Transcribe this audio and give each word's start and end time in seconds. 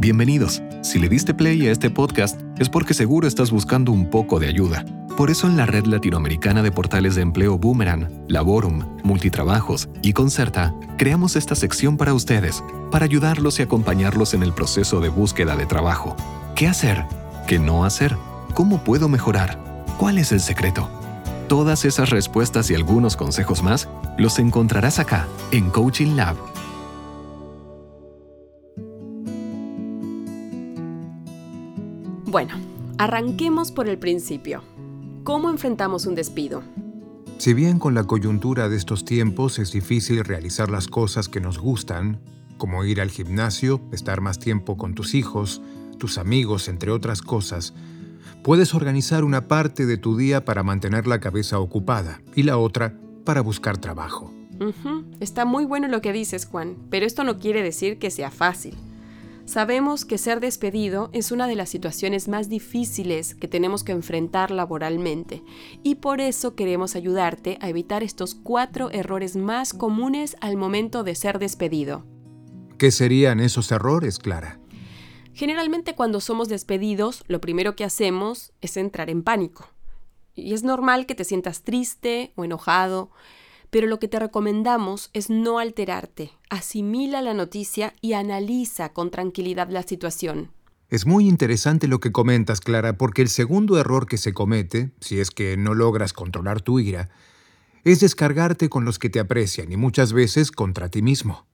Bienvenidos. 0.00 0.62
Si 0.80 0.98
le 0.98 1.10
diste 1.10 1.34
play 1.34 1.66
a 1.66 1.72
este 1.72 1.90
podcast 1.90 2.40
es 2.58 2.70
porque 2.70 2.94
seguro 2.94 3.28
estás 3.28 3.50
buscando 3.50 3.92
un 3.92 4.08
poco 4.08 4.40
de 4.40 4.48
ayuda. 4.48 4.82
Por 5.14 5.30
eso 5.30 5.46
en 5.46 5.58
la 5.58 5.66
red 5.66 5.84
latinoamericana 5.84 6.62
de 6.62 6.72
portales 6.72 7.16
de 7.16 7.20
empleo 7.20 7.58
Boomerang, 7.58 8.08
Laborum, 8.26 8.96
Multitrabajos 9.04 9.90
y 10.00 10.14
Concerta, 10.14 10.74
creamos 10.96 11.36
esta 11.36 11.54
sección 11.54 11.98
para 11.98 12.14
ustedes, 12.14 12.64
para 12.90 13.04
ayudarlos 13.04 13.58
y 13.58 13.62
acompañarlos 13.62 14.32
en 14.32 14.42
el 14.42 14.54
proceso 14.54 15.02
de 15.02 15.10
búsqueda 15.10 15.54
de 15.54 15.66
trabajo. 15.66 16.16
¿Qué 16.56 16.66
hacer? 16.66 17.04
¿Qué 17.46 17.58
no 17.58 17.84
hacer? 17.84 18.16
¿Cómo 18.54 18.82
puedo 18.82 19.06
mejorar? 19.06 19.84
¿Cuál 19.98 20.16
es 20.16 20.32
el 20.32 20.40
secreto? 20.40 20.88
Todas 21.46 21.84
esas 21.84 22.08
respuestas 22.08 22.70
y 22.70 22.74
algunos 22.74 23.18
consejos 23.18 23.62
más 23.62 23.86
los 24.16 24.38
encontrarás 24.38 24.98
acá, 24.98 25.28
en 25.52 25.68
Coaching 25.68 26.16
Lab 26.16 26.49
Bueno, 32.30 32.54
arranquemos 32.96 33.72
por 33.72 33.88
el 33.88 33.98
principio. 33.98 34.62
¿Cómo 35.24 35.50
enfrentamos 35.50 36.06
un 36.06 36.14
despido? 36.14 36.62
Si 37.38 37.54
bien 37.54 37.80
con 37.80 37.92
la 37.92 38.04
coyuntura 38.04 38.68
de 38.68 38.76
estos 38.76 39.04
tiempos 39.04 39.58
es 39.58 39.72
difícil 39.72 40.22
realizar 40.22 40.70
las 40.70 40.86
cosas 40.86 41.28
que 41.28 41.40
nos 41.40 41.58
gustan, 41.58 42.20
como 42.56 42.84
ir 42.84 43.00
al 43.00 43.10
gimnasio, 43.10 43.80
estar 43.90 44.20
más 44.20 44.38
tiempo 44.38 44.76
con 44.76 44.94
tus 44.94 45.16
hijos, 45.16 45.60
tus 45.98 46.18
amigos, 46.18 46.68
entre 46.68 46.92
otras 46.92 47.20
cosas, 47.20 47.74
puedes 48.44 48.76
organizar 48.76 49.24
una 49.24 49.48
parte 49.48 49.84
de 49.84 49.96
tu 49.96 50.16
día 50.16 50.44
para 50.44 50.62
mantener 50.62 51.08
la 51.08 51.18
cabeza 51.18 51.58
ocupada 51.58 52.20
y 52.36 52.44
la 52.44 52.58
otra 52.58 52.94
para 53.24 53.40
buscar 53.40 53.78
trabajo. 53.78 54.32
Está 55.18 55.44
muy 55.44 55.64
bueno 55.64 55.88
lo 55.88 56.00
que 56.00 56.12
dices, 56.12 56.46
Juan, 56.46 56.76
pero 56.90 57.06
esto 57.06 57.24
no 57.24 57.40
quiere 57.40 57.64
decir 57.64 57.98
que 57.98 58.12
sea 58.12 58.30
fácil. 58.30 58.76
Sabemos 59.50 60.04
que 60.04 60.16
ser 60.16 60.38
despedido 60.38 61.10
es 61.12 61.32
una 61.32 61.48
de 61.48 61.56
las 61.56 61.68
situaciones 61.68 62.28
más 62.28 62.48
difíciles 62.48 63.34
que 63.34 63.48
tenemos 63.48 63.82
que 63.82 63.90
enfrentar 63.90 64.52
laboralmente 64.52 65.42
y 65.82 65.96
por 65.96 66.20
eso 66.20 66.54
queremos 66.54 66.94
ayudarte 66.94 67.58
a 67.60 67.68
evitar 67.68 68.04
estos 68.04 68.36
cuatro 68.36 68.92
errores 68.92 69.34
más 69.34 69.72
comunes 69.72 70.36
al 70.40 70.56
momento 70.56 71.02
de 71.02 71.16
ser 71.16 71.40
despedido. 71.40 72.06
¿Qué 72.78 72.92
serían 72.92 73.40
esos 73.40 73.72
errores, 73.72 74.20
Clara? 74.20 74.60
Generalmente 75.34 75.96
cuando 75.96 76.20
somos 76.20 76.48
despedidos, 76.48 77.24
lo 77.26 77.40
primero 77.40 77.74
que 77.74 77.82
hacemos 77.82 78.52
es 78.60 78.76
entrar 78.76 79.10
en 79.10 79.24
pánico. 79.24 79.66
Y 80.36 80.54
es 80.54 80.62
normal 80.62 81.06
que 81.06 81.16
te 81.16 81.24
sientas 81.24 81.64
triste 81.64 82.32
o 82.36 82.44
enojado, 82.44 83.10
pero 83.70 83.86
lo 83.86 83.98
que 83.98 84.08
te 84.08 84.18
recomendamos 84.18 85.10
es 85.12 85.30
no 85.30 85.58
alterarte, 85.58 86.32
asimila 86.50 87.22
la 87.22 87.34
noticia 87.34 87.94
y 88.00 88.12
analiza 88.12 88.92
con 88.92 89.10
tranquilidad 89.10 89.68
la 89.70 89.82
situación. 89.82 90.50
Es 90.88 91.06
muy 91.06 91.28
interesante 91.28 91.86
lo 91.86 92.00
que 92.00 92.10
comentas, 92.10 92.60
Clara, 92.60 92.98
porque 92.98 93.22
el 93.22 93.28
segundo 93.28 93.78
error 93.78 94.06
que 94.06 94.18
se 94.18 94.34
comete, 94.34 94.90
si 95.00 95.20
es 95.20 95.30
que 95.30 95.56
no 95.56 95.74
logras 95.74 96.12
controlar 96.12 96.60
tu 96.62 96.80
ira, 96.80 97.08
es 97.84 98.00
descargarte 98.00 98.68
con 98.68 98.84
los 98.84 98.98
que 98.98 99.08
te 99.08 99.20
aprecian 99.20 99.70
y 99.70 99.76
muchas 99.76 100.12
veces 100.12 100.50
contra 100.50 100.88
ti 100.88 101.00
mismo. 101.00 101.46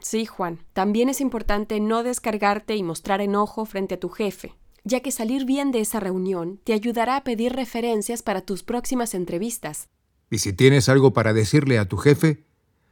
Sí, 0.00 0.26
Juan. 0.26 0.58
También 0.72 1.08
es 1.08 1.20
importante 1.20 1.80
no 1.80 2.02
descargarte 2.02 2.76
y 2.76 2.82
mostrar 2.82 3.20
enojo 3.20 3.64
frente 3.64 3.94
a 3.94 4.00
tu 4.00 4.08
jefe, 4.08 4.54
ya 4.84 5.00
que 5.00 5.12
salir 5.12 5.44
bien 5.44 5.70
de 5.70 5.80
esa 5.80 6.00
reunión 6.00 6.60
te 6.64 6.72
ayudará 6.72 7.16
a 7.16 7.24
pedir 7.24 7.52
referencias 7.52 8.22
para 8.22 8.42
tus 8.42 8.62
próximas 8.62 9.14
entrevistas. 9.14 9.88
Y 10.30 10.38
si 10.38 10.52
tienes 10.52 10.88
algo 10.88 11.12
para 11.12 11.32
decirle 11.32 11.78
a 11.78 11.86
tu 11.86 11.96
jefe, 11.96 12.44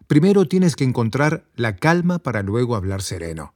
primero 0.08 0.47
tienes 0.47 0.75
que 0.75 0.84
encontrar 0.84 1.45
la 1.55 1.77
calma 1.77 2.19
para 2.19 2.42
luego 2.42 2.75
hablar 2.75 3.00
sereno. 3.00 3.55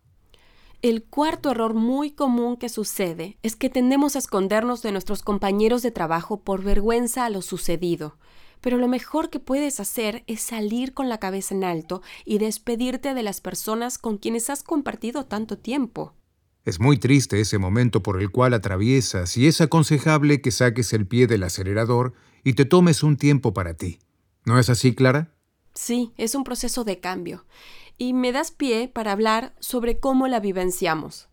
El 0.83 1.05
cuarto 1.05 1.51
error 1.51 1.75
muy 1.75 2.13
común 2.13 2.57
que 2.57 2.69
sucede 2.69 3.39
es 3.43 3.55
que 3.55 3.71
tendemos 3.71 4.17
a 4.17 4.21
escondernos 4.21 4.83
de 4.83 4.93
nuestros 4.93 5.23
compañeros 5.23 5.83
de 5.83 5.91
trabajo 5.91 6.41
por 6.41 6.63
vergüenza 6.63 7.25
a 7.25 7.31
lo 7.31 7.43
sucedido. 7.43 8.17
Pero 8.61 8.79
lo 8.79 8.89
mejor 8.89 9.31
que 9.31 9.41
puedes 9.41 9.81
hacer 9.81 10.23
es 10.27 10.41
salir 10.41 10.95
con 10.95 11.09
la 11.09 11.19
cabeza 11.19 11.55
en 11.55 11.65
alto 11.65 12.03
y 12.25 12.39
despedirte 12.39 13.15
de 13.15 13.23
las 13.23 13.41
personas 13.41 13.99
con 13.99 14.19
quienes 14.19 14.51
has 14.51 14.63
compartido 14.63 15.25
tanto 15.27 15.59
tiempo. 15.59 16.15
Es 16.65 16.79
muy 16.79 16.97
triste 16.97 17.41
ese 17.41 17.59
momento 17.59 18.03
por 18.05 18.21
el 18.21 18.31
cual 18.31 18.55
atraviesas 18.55 19.37
y 19.37 19.49
es 19.49 19.61
aconsejable 19.61 20.41
que 20.41 20.53
saques 20.53 20.93
el 20.93 21.07
pie 21.07 21.27
del 21.27 21.43
acelerador 21.43 22.13
y 22.45 22.55
te 22.55 22.65
tomes 22.65 23.03
un 23.03 23.17
tiempo 23.17 23.55
para 23.55 23.75
ti. 23.75 23.99
¿No 24.45 24.59
es 24.59 24.69
así, 24.69 24.95
Clara? 24.95 25.35
Sí, 25.75 26.13
es 26.17 26.35
un 26.35 26.45
proceso 26.45 26.85
de 26.85 27.01
cambio. 27.01 27.47
Y 27.99 28.13
me 28.15 28.33
das 28.33 28.51
pie 28.51 28.89
para 28.89 29.13
hablar 29.13 29.55
sobre 29.61 29.99
cómo 29.99 30.29
la 30.29 30.41
vivenciamos, 30.41 31.29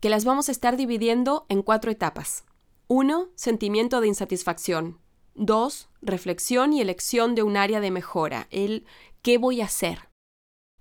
que 0.00 0.08
las 0.10 0.24
vamos 0.24 0.48
a 0.48 0.52
estar 0.52 0.76
dividiendo 0.76 1.46
en 1.48 1.62
cuatro 1.62 1.90
etapas. 1.90 2.44
Uno, 2.86 3.28
Sentimiento 3.34 4.00
de 4.00 4.08
insatisfacción. 4.08 4.98
Dos, 5.34 5.88
Reflexión 6.00 6.72
y 6.72 6.80
elección 6.80 7.34
de 7.34 7.42
un 7.42 7.56
área 7.56 7.80
de 7.80 7.90
mejora, 7.90 8.46
el 8.50 8.86
¿qué 9.22 9.38
voy 9.38 9.60
a 9.62 9.64
hacer? 9.64 10.10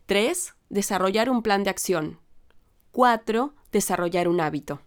Tres, 0.05 0.53
Desarrollar 0.69 1.29
un 1.29 1.43
plan 1.43 1.63
de 1.63 1.69
acción. 1.69 2.19
Cuatro, 2.91 3.53
desarrollar 3.71 4.27
un 4.27 4.41
hábito. 4.41 4.81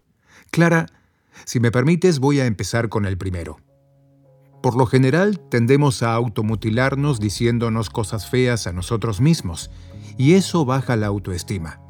Clara, 0.51 0.87
si 1.45 1.61
me 1.61 1.71
permites 1.71 2.19
voy 2.19 2.41
a 2.41 2.47
empezar 2.47 2.89
con 2.89 3.07
el 3.07 3.17
primero. 3.17 3.59
Por 4.63 4.77
lo 4.77 4.87
general 4.87 5.39
tendemos 5.39 6.03
a 6.03 6.15
automutilarnos 6.15 7.21
diciéndonos 7.21 7.91
cosas 7.91 8.29
feas 8.29 8.67
a 8.67 8.73
nosotros 8.73 9.21
mismos, 9.21 9.71
y 10.17 10.35
eso 10.35 10.65
baja 10.65 10.97
la 10.97 11.07
autoestima. 11.07 11.81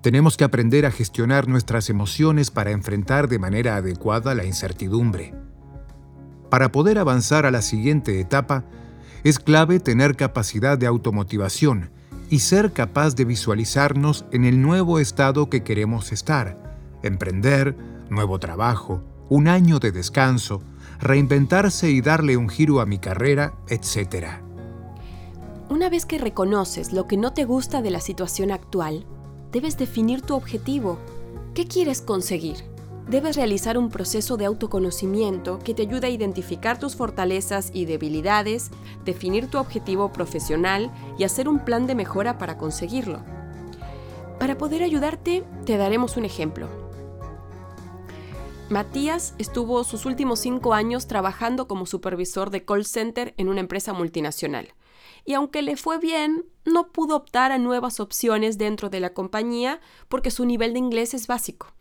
Tenemos 0.00 0.36
que 0.36 0.44
aprender 0.44 0.86
a 0.86 0.90
gestionar 0.90 1.48
nuestras 1.48 1.90
emociones 1.90 2.50
para 2.50 2.70
enfrentar 2.70 3.28
de 3.28 3.38
manera 3.38 3.76
adecuada 3.76 4.34
la 4.34 4.44
incertidumbre. 4.44 5.34
Para 6.50 6.70
poder 6.72 6.98
avanzar 6.98 7.44
a 7.44 7.50
la 7.50 7.62
siguiente 7.62 8.20
etapa, 8.20 8.64
es 9.24 9.38
clave 9.38 9.80
tener 9.80 10.16
capacidad 10.16 10.78
de 10.78 10.86
automotivación 10.86 11.90
y 12.30 12.40
ser 12.40 12.72
capaz 12.72 13.14
de 13.14 13.24
visualizarnos 13.24 14.24
en 14.32 14.44
el 14.44 14.60
nuevo 14.62 14.98
estado 14.98 15.50
que 15.50 15.62
queremos 15.62 16.12
estar, 16.12 16.78
emprender, 17.02 17.76
nuevo 18.08 18.38
trabajo, 18.38 19.02
un 19.28 19.48
año 19.48 19.78
de 19.78 19.92
descanso, 19.92 20.62
reinventarse 21.00 21.90
y 21.90 22.00
darle 22.00 22.36
un 22.36 22.48
giro 22.48 22.80
a 22.80 22.86
mi 22.86 22.98
carrera, 22.98 23.54
etc. 23.68 24.26
Una 25.68 25.88
vez 25.88 26.06
que 26.06 26.18
reconoces 26.18 26.92
lo 26.92 27.06
que 27.06 27.16
no 27.16 27.32
te 27.32 27.44
gusta 27.44 27.82
de 27.82 27.90
la 27.90 28.00
situación 28.00 28.50
actual, 28.50 29.06
debes 29.52 29.76
definir 29.76 30.22
tu 30.22 30.34
objetivo. 30.34 30.98
¿Qué 31.54 31.66
quieres 31.66 32.02
conseguir? 32.02 32.76
debes 33.08 33.36
realizar 33.36 33.78
un 33.78 33.88
proceso 33.88 34.36
de 34.36 34.46
autoconocimiento 34.46 35.58
que 35.60 35.74
te 35.74 35.82
ayude 35.82 36.08
a 36.08 36.10
identificar 36.10 36.78
tus 36.78 36.96
fortalezas 36.96 37.70
y 37.72 37.84
debilidades, 37.84 38.70
definir 39.04 39.48
tu 39.48 39.58
objetivo 39.58 40.12
profesional 40.12 40.90
y 41.18 41.24
hacer 41.24 41.48
un 41.48 41.60
plan 41.60 41.86
de 41.86 41.94
mejora 41.94 42.38
para 42.38 42.58
conseguirlo. 42.58 43.20
Para 44.38 44.58
poder 44.58 44.82
ayudarte, 44.82 45.44
te 45.64 45.76
daremos 45.76 46.16
un 46.16 46.24
ejemplo. 46.24 46.85
Matías 48.68 49.34
estuvo 49.38 49.84
sus 49.84 50.06
últimos 50.06 50.40
cinco 50.40 50.74
años 50.74 51.06
trabajando 51.06 51.68
como 51.68 51.86
supervisor 51.86 52.50
de 52.50 52.64
call 52.64 52.84
center 52.84 53.32
en 53.36 53.48
una 53.48 53.60
empresa 53.60 53.92
multinacional. 53.92 54.74
Y 55.24 55.34
aunque 55.34 55.62
le 55.62 55.76
fue 55.76 55.98
bien, 55.98 56.46
no 56.64 56.90
pudo 56.90 57.14
optar 57.14 57.52
a 57.52 57.58
nuevas 57.58 58.00
opciones 58.00 58.58
dentro 58.58 58.90
de 58.90 58.98
la 58.98 59.14
compañía 59.14 59.80
porque 60.08 60.32
su 60.32 60.44
nivel 60.44 60.72
de 60.72 60.80
inglés 60.80 61.14
es 61.14 61.28
básico. 61.28 61.74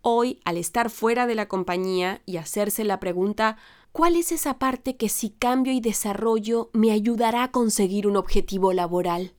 Hoy, 0.00 0.40
al 0.46 0.56
estar 0.56 0.88
fuera 0.88 1.26
de 1.26 1.34
la 1.34 1.46
compañía 1.46 2.22
y 2.24 2.38
hacerse 2.38 2.82
la 2.82 2.98
pregunta, 2.98 3.58
¿cuál 3.92 4.16
es 4.16 4.32
esa 4.32 4.58
parte 4.58 4.96
que 4.96 5.10
si 5.10 5.28
cambio 5.28 5.74
y 5.74 5.80
desarrollo 5.80 6.70
me 6.72 6.90
ayudará 6.90 7.42
a 7.42 7.50
conseguir 7.50 8.06
un 8.06 8.16
objetivo 8.16 8.72
laboral? 8.72 9.34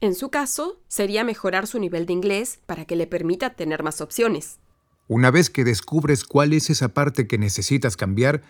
En 0.00 0.14
su 0.14 0.30
caso, 0.30 0.80
sería 0.88 1.24
mejorar 1.24 1.66
su 1.66 1.78
nivel 1.78 2.06
de 2.06 2.14
inglés 2.14 2.60
para 2.64 2.86
que 2.86 2.96
le 2.96 3.06
permita 3.06 3.50
tener 3.50 3.82
más 3.82 4.00
opciones. 4.00 4.61
Una 5.14 5.30
vez 5.30 5.50
que 5.50 5.62
descubres 5.62 6.24
cuál 6.24 6.54
es 6.54 6.70
esa 6.70 6.94
parte 6.94 7.26
que 7.26 7.36
necesitas 7.36 7.98
cambiar, 7.98 8.40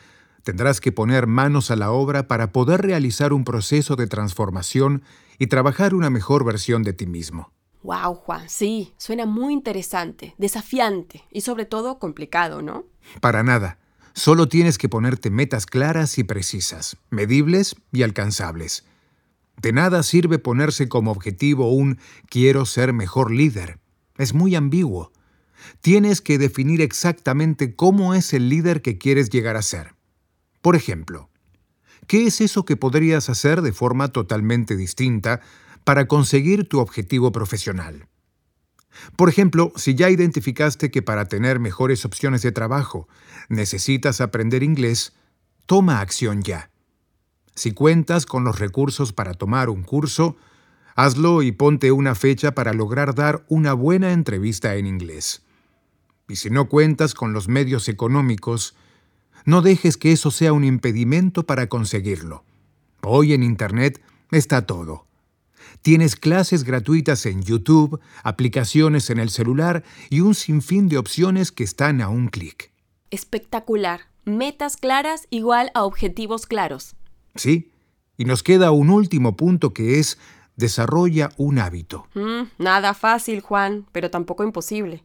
tendrás 0.44 0.80
que 0.80 0.92
poner 0.92 1.26
manos 1.26 1.72
a 1.72 1.76
la 1.76 1.90
obra 1.90 2.28
para 2.28 2.52
poder 2.52 2.82
realizar 2.82 3.32
un 3.32 3.42
proceso 3.42 3.96
de 3.96 4.06
transformación 4.06 5.02
y 5.40 5.48
trabajar 5.48 5.92
una 5.92 6.08
mejor 6.08 6.44
versión 6.44 6.84
de 6.84 6.92
ti 6.92 7.06
mismo. 7.06 7.50
Wow, 7.82 8.14
Juan, 8.14 8.48
sí, 8.48 8.94
suena 8.96 9.26
muy 9.26 9.52
interesante, 9.52 10.36
desafiante 10.38 11.24
y 11.32 11.40
sobre 11.40 11.64
todo 11.64 11.98
complicado, 11.98 12.62
¿no? 12.62 12.84
Para 13.20 13.42
nada. 13.42 13.78
Solo 14.12 14.46
tienes 14.46 14.78
que 14.78 14.88
ponerte 14.88 15.30
metas 15.30 15.66
claras 15.66 16.16
y 16.16 16.22
precisas, 16.22 16.96
medibles 17.10 17.74
y 17.90 18.04
alcanzables. 18.04 18.84
De 19.60 19.72
nada 19.72 20.04
sirve 20.04 20.38
ponerse 20.38 20.88
como 20.88 21.10
objetivo 21.10 21.72
un 21.72 21.98
quiero 22.28 22.66
ser 22.66 22.92
mejor 22.92 23.32
líder. 23.32 23.80
Es 24.16 24.32
muy 24.32 24.54
ambiguo. 24.54 25.10
Tienes 25.80 26.20
que 26.20 26.38
definir 26.38 26.80
exactamente 26.80 27.74
cómo 27.74 28.14
es 28.14 28.32
el 28.32 28.48
líder 28.48 28.82
que 28.82 28.98
quieres 28.98 29.30
llegar 29.30 29.56
a 29.56 29.62
ser. 29.62 29.94
Por 30.60 30.76
ejemplo, 30.76 31.30
¿qué 32.06 32.26
es 32.26 32.40
eso 32.40 32.64
que 32.64 32.76
podrías 32.76 33.28
hacer 33.30 33.62
de 33.62 33.72
forma 33.72 34.08
totalmente 34.08 34.76
distinta 34.76 35.40
para 35.84 36.06
conseguir 36.06 36.68
tu 36.68 36.80
objetivo 36.80 37.32
profesional. 37.32 38.06
Por 39.16 39.28
ejemplo, 39.28 39.72
si 39.76 39.94
ya 39.94 40.10
identificaste 40.10 40.90
que 40.90 41.02
para 41.02 41.24
tener 41.24 41.58
mejores 41.58 42.04
opciones 42.04 42.42
de 42.42 42.52
trabajo 42.52 43.08
necesitas 43.48 44.20
aprender 44.20 44.62
inglés, 44.62 45.14
toma 45.66 46.00
acción 46.00 46.42
ya. 46.42 46.70
Si 47.54 47.72
cuentas 47.72 48.26
con 48.26 48.44
los 48.44 48.58
recursos 48.58 49.12
para 49.12 49.34
tomar 49.34 49.70
un 49.70 49.82
curso, 49.82 50.36
hazlo 50.94 51.42
y 51.42 51.52
ponte 51.52 51.92
una 51.92 52.14
fecha 52.14 52.54
para 52.54 52.72
lograr 52.72 53.14
dar 53.14 53.44
una 53.48 53.72
buena 53.72 54.12
entrevista 54.12 54.74
en 54.76 54.86
inglés. 54.86 55.42
Y 56.28 56.36
si 56.36 56.50
no 56.50 56.68
cuentas 56.68 57.14
con 57.14 57.32
los 57.32 57.48
medios 57.48 57.88
económicos, 57.88 58.74
no 59.44 59.62
dejes 59.62 59.96
que 59.96 60.12
eso 60.12 60.30
sea 60.30 60.52
un 60.52 60.64
impedimento 60.64 61.44
para 61.44 61.68
conseguirlo. 61.68 62.44
Hoy 63.02 63.32
en 63.32 63.42
Internet 63.42 64.00
está 64.30 64.66
todo. 64.66 65.06
Tienes 65.82 66.14
clases 66.14 66.62
gratuitas 66.62 67.26
en 67.26 67.42
YouTube, 67.42 68.00
aplicaciones 68.22 69.10
en 69.10 69.18
el 69.18 69.30
celular 69.30 69.82
y 70.10 70.20
un 70.20 70.34
sinfín 70.34 70.88
de 70.88 70.98
opciones 70.98 71.50
que 71.50 71.64
están 71.64 72.00
a 72.00 72.08
un 72.08 72.28
clic. 72.28 72.70
Espectacular. 73.10 74.02
Metas 74.24 74.76
claras 74.76 75.26
igual 75.30 75.72
a 75.74 75.82
objetivos 75.82 76.46
claros. 76.46 76.94
Sí, 77.34 77.72
y 78.16 78.24
nos 78.24 78.44
queda 78.44 78.70
un 78.70 78.90
último 78.90 79.36
punto 79.36 79.74
que 79.74 79.98
es 79.98 80.18
desarrolla 80.62 81.32
un 81.36 81.58
hábito. 81.58 82.06
Mm, 82.14 82.62
nada 82.62 82.94
fácil, 82.94 83.40
Juan, 83.40 83.84
pero 83.90 84.10
tampoco 84.10 84.44
imposible. 84.44 85.04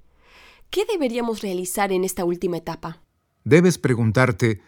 ¿Qué 0.70 0.86
deberíamos 0.86 1.42
realizar 1.42 1.92
en 1.92 2.04
esta 2.04 2.24
última 2.24 2.58
etapa? 2.58 3.02
Debes 3.44 3.80
preguntarte, 3.80 4.62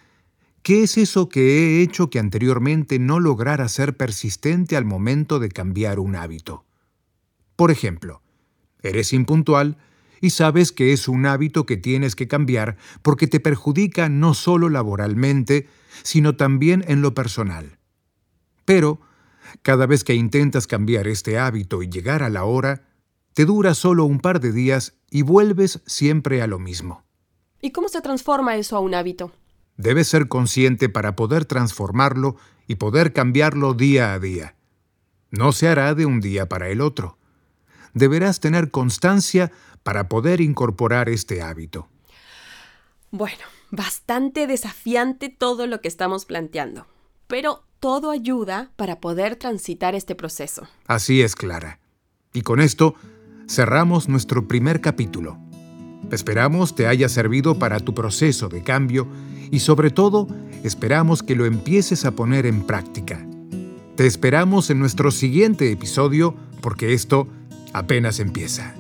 ¿qué 0.64 0.84
es 0.84 0.98
eso 0.98 1.30
que 1.30 1.42
he 1.42 1.82
hecho 1.84 2.10
que 2.10 2.18
anteriormente 2.18 2.98
no 2.98 3.20
lograra 3.20 3.68
ser 3.70 3.96
persistente 3.98 4.76
al 4.76 4.86
momento 4.86 5.38
de 5.38 5.50
cambiar 5.50 6.00
un 6.00 6.16
hábito? 6.16 6.66
Por 7.56 7.70
ejemplo, 7.70 8.24
eres 8.82 9.14
impuntual 9.14 9.78
y 10.22 10.32
sabes 10.32 10.72
que 10.72 10.92
es 10.92 11.08
un 11.08 11.28
hábito 11.28 11.68
que 11.68 11.78
tienes 11.78 12.16
que 12.16 12.28
cambiar 12.28 12.78
porque 13.04 13.28
te 13.28 13.40
perjudica 13.40 14.10
no 14.10 14.34
solo 14.34 14.70
laboralmente, 14.70 15.68
sino 16.02 16.36
también 16.36 16.84
en 16.88 17.02
lo 17.02 17.14
personal. 17.14 17.78
Pero, 18.66 19.02
cada 19.62 19.86
vez 19.86 20.04
que 20.04 20.16
intentas 20.16 20.68
cambiar 20.68 21.08
este 21.08 21.38
hábito 21.38 21.84
y 21.84 21.90
llegar 21.90 22.24
a 22.24 22.30
la 22.30 22.44
hora, 22.44 22.84
te 23.34 23.46
dura 23.46 23.74
solo 23.74 24.06
un 24.06 24.20
par 24.20 24.40
de 24.40 24.52
días 24.52 24.98
y 25.10 25.22
vuelves 25.22 25.82
siempre 25.86 26.42
a 26.42 26.48
lo 26.48 26.60
mismo. 26.60 27.04
¿Y 27.62 27.72
cómo 27.72 27.90
se 27.90 28.02
transforma 28.02 28.56
eso 28.56 28.76
a 28.76 28.80
un 28.80 28.94
hábito? 28.94 29.32
Debes 29.78 30.08
ser 30.08 30.28
consciente 30.28 30.90
para 30.90 31.16
poder 31.16 31.46
transformarlo 31.46 32.36
y 32.68 32.76
poder 32.76 33.14
cambiarlo 33.14 33.74
día 33.74 34.14
a 34.14 34.20
día. 34.20 34.56
No 35.32 35.52
se 35.52 35.68
hará 35.68 35.94
de 35.96 36.06
un 36.06 36.22
día 36.22 36.50
para 36.50 36.70
el 36.70 36.82
otro. 36.82 37.18
Deberás 37.94 38.40
tener 38.40 38.72
constancia 38.72 39.52
para 39.84 40.10
poder 40.10 40.42
incorporar 40.42 41.10
este 41.10 41.42
hábito. 41.42 41.88
Bueno, 43.12 43.44
bastante 43.72 44.48
desafiante 44.48 45.30
todo 45.30 45.66
lo 45.66 45.82
que 45.82 45.88
estamos 45.88 46.26
planteando, 46.26 46.86
pero 47.28 47.64
todo 47.80 48.12
ayuda 48.12 48.72
para 48.76 49.00
poder 49.00 49.36
transitar 49.36 49.96
este 49.96 50.16
proceso. 50.16 50.68
Así 50.88 51.22
es, 51.22 51.36
Clara. 51.36 51.80
Y 52.34 52.42
con 52.42 52.60
esto 52.60 52.96
cerramos 53.48 54.10
nuestro 54.10 54.48
primer 54.48 54.82
capítulo. 54.82 55.38
Esperamos 56.12 56.76
te 56.76 56.88
haya 56.88 57.10
servido 57.10 57.60
para 57.60 57.80
tu 57.80 57.94
proceso 57.94 58.50
de 58.50 58.64
cambio 58.64 59.08
y 59.52 59.60
sobre 59.60 59.92
todo 59.92 60.28
esperamos 60.64 61.24
que 61.24 61.36
lo 61.36 61.46
empieces 61.46 62.06
a 62.06 62.12
poner 62.12 62.46
en 62.46 62.64
práctica. 62.64 63.26
Te 63.96 64.06
esperamos 64.06 64.70
en 64.70 64.80
nuestro 64.80 65.12
siguiente 65.12 65.72
episodio 65.72 66.36
porque 66.62 66.94
esto 66.94 67.28
apenas 67.74 68.20
empieza. 68.20 68.74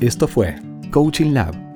Esto 0.00 0.28
fue 0.28 0.54
Coaching 0.92 1.32
Lab. 1.32 1.67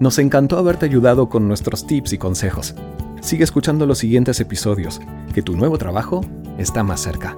Nos 0.00 0.18
encantó 0.18 0.56
haberte 0.56 0.86
ayudado 0.86 1.28
con 1.28 1.46
nuestros 1.46 1.86
tips 1.86 2.14
y 2.14 2.18
consejos. 2.18 2.74
Sigue 3.20 3.44
escuchando 3.44 3.84
los 3.84 3.98
siguientes 3.98 4.40
episodios, 4.40 4.98
que 5.34 5.42
tu 5.42 5.54
nuevo 5.54 5.76
trabajo 5.76 6.22
está 6.56 6.82
más 6.82 7.00
cerca. 7.00 7.36